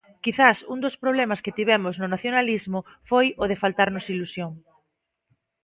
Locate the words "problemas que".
1.03-1.55